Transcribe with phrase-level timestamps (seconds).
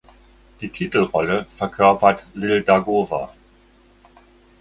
[0.61, 3.35] Die Titelrolle verkörpert Lil Dagover.